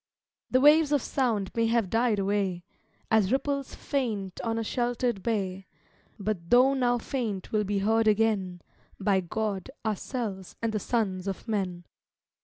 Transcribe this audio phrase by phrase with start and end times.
[0.49, 2.63] The waves of sound may have died away
[3.11, 5.67] As ripples faint on a sheltered bay;
[6.17, 8.63] But though now faint will be heard again,
[8.99, 11.83] By God, ourselves, and the sons of men.